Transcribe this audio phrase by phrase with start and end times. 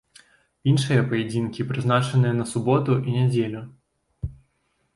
[0.71, 3.61] Іншыя паядынкі прызначаны на суботу і нядзелю.